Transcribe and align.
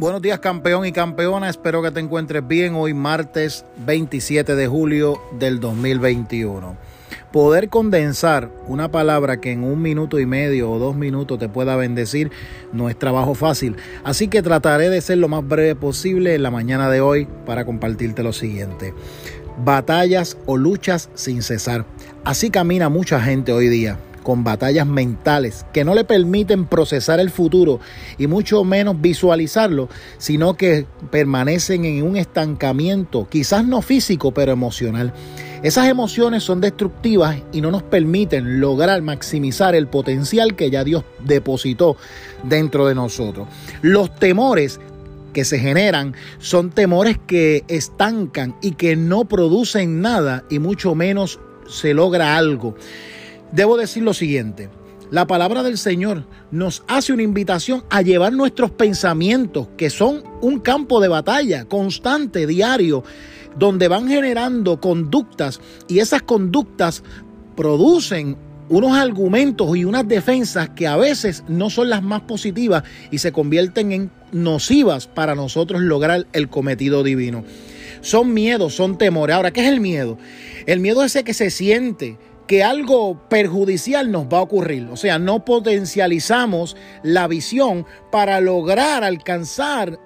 Buenos 0.00 0.22
días 0.22 0.38
campeón 0.38 0.86
y 0.86 0.92
campeona, 0.92 1.50
espero 1.50 1.82
que 1.82 1.90
te 1.90 2.00
encuentres 2.00 2.48
bien 2.48 2.74
hoy 2.74 2.94
martes 2.94 3.66
27 3.84 4.56
de 4.56 4.66
julio 4.66 5.20
del 5.38 5.60
2021. 5.60 6.74
Poder 7.30 7.68
condensar 7.68 8.50
una 8.66 8.90
palabra 8.90 9.42
que 9.42 9.52
en 9.52 9.62
un 9.62 9.82
minuto 9.82 10.18
y 10.18 10.24
medio 10.24 10.70
o 10.70 10.78
dos 10.78 10.96
minutos 10.96 11.38
te 11.38 11.50
pueda 11.50 11.76
bendecir 11.76 12.30
no 12.72 12.88
es 12.88 12.98
trabajo 12.98 13.34
fácil, 13.34 13.76
así 14.02 14.28
que 14.28 14.40
trataré 14.40 14.88
de 14.88 15.02
ser 15.02 15.18
lo 15.18 15.28
más 15.28 15.46
breve 15.46 15.74
posible 15.74 16.34
en 16.34 16.44
la 16.44 16.50
mañana 16.50 16.88
de 16.88 17.02
hoy 17.02 17.28
para 17.44 17.66
compartirte 17.66 18.22
lo 18.22 18.32
siguiente. 18.32 18.94
Batallas 19.62 20.38
o 20.46 20.56
luchas 20.56 21.10
sin 21.12 21.42
cesar. 21.42 21.84
Así 22.24 22.48
camina 22.48 22.88
mucha 22.88 23.20
gente 23.20 23.52
hoy 23.52 23.68
día 23.68 23.98
con 24.30 24.44
batallas 24.44 24.86
mentales 24.86 25.66
que 25.72 25.84
no 25.84 25.92
le 25.92 26.04
permiten 26.04 26.64
procesar 26.64 27.18
el 27.18 27.30
futuro 27.30 27.80
y 28.16 28.28
mucho 28.28 28.62
menos 28.62 29.00
visualizarlo, 29.00 29.88
sino 30.18 30.54
que 30.54 30.86
permanecen 31.10 31.84
en 31.84 32.04
un 32.04 32.16
estancamiento, 32.16 33.26
quizás 33.28 33.66
no 33.66 33.82
físico, 33.82 34.30
pero 34.30 34.52
emocional. 34.52 35.12
Esas 35.64 35.88
emociones 35.88 36.44
son 36.44 36.60
destructivas 36.60 37.38
y 37.50 37.60
no 37.60 37.72
nos 37.72 37.82
permiten 37.82 38.60
lograr 38.60 39.02
maximizar 39.02 39.74
el 39.74 39.88
potencial 39.88 40.54
que 40.54 40.70
ya 40.70 40.84
Dios 40.84 41.02
depositó 41.24 41.96
dentro 42.44 42.86
de 42.86 42.94
nosotros. 42.94 43.48
Los 43.82 44.14
temores 44.14 44.78
que 45.32 45.44
se 45.44 45.58
generan 45.58 46.14
son 46.38 46.70
temores 46.70 47.18
que 47.26 47.64
estancan 47.66 48.54
y 48.62 48.74
que 48.74 48.94
no 48.94 49.24
producen 49.24 50.00
nada 50.00 50.44
y 50.48 50.60
mucho 50.60 50.94
menos 50.94 51.40
se 51.66 51.94
logra 51.94 52.36
algo 52.36 52.76
debo 53.52 53.76
decir 53.76 54.02
lo 54.02 54.14
siguiente. 54.14 54.68
La 55.10 55.26
palabra 55.26 55.64
del 55.64 55.76
Señor 55.76 56.24
nos 56.52 56.84
hace 56.86 57.12
una 57.12 57.24
invitación 57.24 57.82
a 57.90 58.02
llevar 58.02 58.32
nuestros 58.32 58.70
pensamientos, 58.70 59.66
que 59.76 59.90
son 59.90 60.22
un 60.40 60.60
campo 60.60 61.00
de 61.00 61.08
batalla 61.08 61.64
constante, 61.64 62.46
diario, 62.46 63.02
donde 63.58 63.88
van 63.88 64.06
generando 64.06 64.80
conductas 64.80 65.60
y 65.88 65.98
esas 65.98 66.22
conductas 66.22 67.02
producen 67.56 68.36
unos 68.68 68.96
argumentos 68.96 69.76
y 69.76 69.84
unas 69.84 70.06
defensas 70.06 70.70
que 70.70 70.86
a 70.86 70.96
veces 70.96 71.42
no 71.48 71.70
son 71.70 71.90
las 71.90 72.04
más 72.04 72.20
positivas 72.22 72.84
y 73.10 73.18
se 73.18 73.32
convierten 73.32 73.90
en 73.90 74.10
nocivas 74.30 75.08
para 75.08 75.34
nosotros 75.34 75.80
lograr 75.82 76.28
el 76.32 76.48
cometido 76.48 77.02
divino. 77.02 77.44
Son 78.00 78.32
miedos, 78.32 78.74
son 78.74 78.96
temores. 78.96 79.34
Ahora, 79.34 79.50
¿qué 79.50 79.62
es 79.62 79.68
el 79.68 79.80
miedo? 79.80 80.18
El 80.66 80.78
miedo 80.78 81.02
es 81.02 81.16
ese 81.16 81.24
que 81.24 81.34
se 81.34 81.50
siente, 81.50 82.16
que 82.50 82.64
algo 82.64 83.16
perjudicial 83.28 84.10
nos 84.10 84.24
va 84.24 84.38
a 84.38 84.42
ocurrir. 84.42 84.88
O 84.90 84.96
sea, 84.96 85.20
no 85.20 85.44
potencializamos 85.44 86.76
la 87.04 87.28
visión 87.28 87.86
para 88.10 88.40
lograr 88.40 89.04
alcanzar 89.04 90.00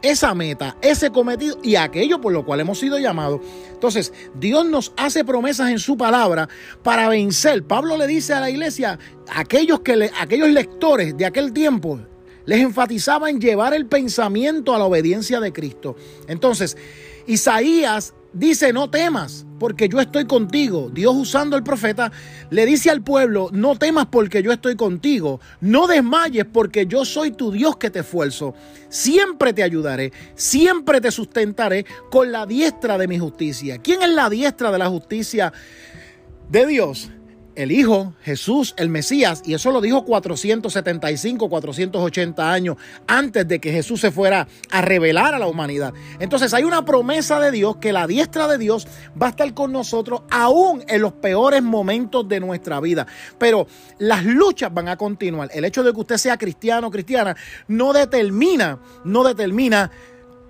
esa 0.00 0.34
meta, 0.34 0.74
ese 0.80 1.10
cometido 1.10 1.58
y 1.62 1.76
aquello 1.76 2.18
por 2.18 2.32
lo 2.32 2.46
cual 2.46 2.60
hemos 2.60 2.78
sido 2.78 2.98
llamados. 2.98 3.42
Entonces, 3.74 4.14
Dios 4.34 4.64
nos 4.64 4.94
hace 4.96 5.22
promesas 5.22 5.70
en 5.70 5.78
su 5.78 5.98
palabra 5.98 6.48
para 6.82 7.10
vencer. 7.10 7.62
Pablo 7.62 7.98
le 7.98 8.06
dice 8.06 8.32
a 8.32 8.40
la 8.40 8.48
iglesia, 8.48 8.98
aquellos, 9.30 9.80
que 9.80 10.10
aquellos 10.18 10.48
lectores 10.48 11.14
de 11.14 11.26
aquel 11.26 11.52
tiempo, 11.52 12.00
les 12.46 12.60
enfatizaba 12.60 13.28
en 13.28 13.38
llevar 13.38 13.74
el 13.74 13.84
pensamiento 13.84 14.74
a 14.74 14.78
la 14.78 14.86
obediencia 14.86 15.40
de 15.40 15.52
Cristo. 15.52 15.94
Entonces, 16.26 16.74
Isaías 17.26 18.14
dice, 18.32 18.72
no 18.72 18.90
temas, 18.90 19.46
porque 19.58 19.88
yo 19.88 20.00
estoy 20.00 20.26
contigo. 20.26 20.90
Dios 20.92 21.14
usando 21.14 21.56
el 21.56 21.62
profeta 21.62 22.10
le 22.50 22.66
dice 22.66 22.90
al 22.90 23.02
pueblo, 23.02 23.48
no 23.52 23.76
temas 23.76 24.06
porque 24.10 24.42
yo 24.42 24.52
estoy 24.52 24.76
contigo. 24.76 25.40
No 25.60 25.86
desmayes 25.86 26.44
porque 26.44 26.86
yo 26.86 27.04
soy 27.04 27.32
tu 27.32 27.52
Dios 27.52 27.76
que 27.76 27.90
te 27.90 28.00
esfuerzo. 28.00 28.54
Siempre 28.88 29.52
te 29.52 29.62
ayudaré, 29.62 30.12
siempre 30.34 31.00
te 31.00 31.10
sustentaré 31.10 31.86
con 32.10 32.32
la 32.32 32.46
diestra 32.46 32.98
de 32.98 33.08
mi 33.08 33.18
justicia. 33.18 33.78
¿Quién 33.78 34.02
es 34.02 34.10
la 34.10 34.28
diestra 34.28 34.72
de 34.72 34.78
la 34.78 34.88
justicia 34.88 35.52
de 36.48 36.66
Dios? 36.66 37.10
El 37.54 37.72
Hijo, 37.72 38.14
Jesús, 38.22 38.74
el 38.76 38.88
Mesías, 38.88 39.42
y 39.44 39.54
eso 39.54 39.70
lo 39.70 39.80
dijo 39.80 40.04
475, 40.04 41.48
480 41.48 42.52
años 42.52 42.76
antes 43.06 43.46
de 43.46 43.60
que 43.60 43.72
Jesús 43.72 44.00
se 44.00 44.10
fuera 44.10 44.48
a 44.70 44.80
revelar 44.80 45.34
a 45.34 45.38
la 45.38 45.46
humanidad. 45.46 45.92
Entonces 46.18 46.54
hay 46.54 46.64
una 46.64 46.84
promesa 46.84 47.40
de 47.40 47.50
Dios 47.50 47.76
que 47.76 47.92
la 47.92 48.06
diestra 48.06 48.48
de 48.48 48.58
Dios 48.58 48.86
va 49.20 49.26
a 49.26 49.30
estar 49.30 49.52
con 49.54 49.72
nosotros 49.72 50.22
aún 50.30 50.84
en 50.88 51.02
los 51.02 51.12
peores 51.12 51.62
momentos 51.62 52.28
de 52.28 52.40
nuestra 52.40 52.80
vida. 52.80 53.06
Pero 53.38 53.66
las 53.98 54.24
luchas 54.24 54.72
van 54.72 54.88
a 54.88 54.96
continuar. 54.96 55.50
El 55.52 55.64
hecho 55.64 55.82
de 55.82 55.92
que 55.92 56.00
usted 56.00 56.16
sea 56.16 56.36
cristiano 56.36 56.88
o 56.88 56.90
cristiana 56.90 57.36
no 57.68 57.92
determina, 57.92 58.78
no 59.04 59.24
determina 59.24 59.90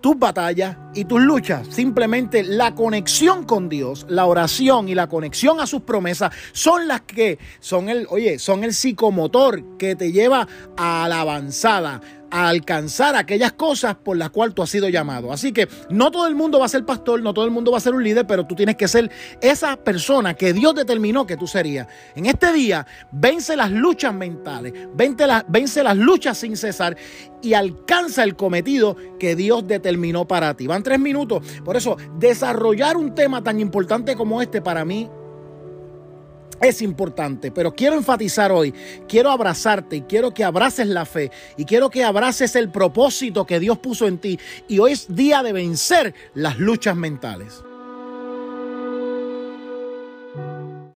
tus 0.03 0.19
batallas 0.19 0.77
y 0.95 1.07
tus 1.07 1.23
luchas. 1.23 1.67
Simplemente 1.71 2.43
la 2.43 2.75
conexión 2.75 3.45
con 3.45 3.71
Dios, 3.71 4.05
la 4.09 4.27
oración 4.27 4.89
y 4.89 4.95
la 4.95 5.09
conexión 5.09 5.61
a 5.61 5.67
sus 5.67 5.83
promesas 5.83 6.35
son 6.53 6.89
las 6.89 7.01
que 7.03 7.39
son 7.61 7.89
el, 7.89 8.07
oye, 8.11 8.39
son 8.39 8.65
el 8.65 8.75
psicomotor 8.75 9.79
que 9.79 9.97
te 9.97 10.13
lleva 10.13 10.47
a 10.77 11.07
la 11.09 11.21
avanzada 11.21 12.01
a 12.33 12.49
alcanzar 12.49 13.15
aquellas 13.15 13.53
cosas 13.53 13.95
por 13.95 14.17
las 14.17 14.31
cuales 14.31 14.55
tú 14.55 14.63
has 14.63 14.71
sido 14.71 14.89
llamado. 14.89 15.33
Así 15.33 15.53
que 15.53 15.69
no 15.91 16.11
todo 16.11 16.27
el 16.27 16.35
mundo 16.35 16.59
va 16.59 16.65
a 16.65 16.69
ser 16.69 16.85
pastor, 16.85 17.23
no 17.23 17.35
todo 17.35 17.45
el 17.45 17.51
mundo 17.51 17.71
va 17.71 17.77
a 17.77 17.81
ser 17.81 17.95
un 17.95 18.03
líder, 18.03 18.27
pero 18.27 18.47
tú 18.47 18.55
tienes 18.55 18.77
que 18.77 18.89
ser 18.89 19.11
esa 19.43 19.77
persona 19.77 20.33
que 20.33 20.55
Dios 20.55 20.75
determinó 20.75 21.27
que 21.27 21.37
tú 21.37 21.47
serías. 21.47 21.87
En 22.17 22.25
este 22.25 22.51
día, 22.55 22.87
vence 23.13 23.55
las 23.55 23.71
luchas 23.71 24.15
mentales, 24.15 24.73
vence 24.95 25.27
las, 25.27 25.45
vence 25.47 25.83
las 25.83 25.97
luchas 25.97 26.39
sin 26.39 26.57
cesar 26.57 26.97
y 27.43 27.53
alcanza 27.53 28.25
el 28.25 28.35
cometido 28.35 28.97
que 29.19 29.37
Dios 29.37 29.67
determinó 29.67 30.27
para 30.27 30.55
ti. 30.55 30.67
Van 30.67 30.83
tres 30.83 30.99
minutos. 30.99 31.47
Por 31.63 31.77
eso, 31.77 31.99
desarrollar 32.19 32.97
un 32.97 33.15
tema 33.15 33.43
tan 33.43 33.61
importante 33.61 34.17
como 34.17 34.41
este 34.41 34.63
para 34.63 34.87
mí 34.87 35.11
es 36.63 36.81
importante, 36.81 37.51
pero 37.51 37.75
quiero 37.75 37.97
enfatizar 37.97 38.53
hoy, 38.53 38.73
quiero 39.09 39.31
abrazarte 39.31 39.97
y 39.97 40.03
quiero 40.03 40.33
que 40.33 40.45
abraces 40.45 40.87
la 40.87 41.05
fe 41.05 41.31
y 41.57 41.65
quiero 41.65 41.91
que 41.91 42.05
abraces 42.05 42.57
el 42.57 42.71
propósito 42.71 43.45
que 43.45 43.61
Dios 43.61 43.79
puso 43.79 44.07
en 44.07 44.19
ti 44.19 44.39
y 44.69 44.79
hoy 44.79 44.93
es 44.93 45.15
día 45.15 45.43
de 45.43 45.53
vencer 45.53 46.15
las 46.35 46.59
luchas 46.59 46.97
mentales. 46.97 47.63